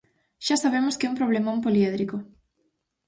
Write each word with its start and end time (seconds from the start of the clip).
Xa 0.45 0.55
sabemos 0.63 0.95
que 0.97 1.05
é 1.05 1.11
un 1.11 1.19
problemón 1.21 1.57
poliédrico. 1.65 2.17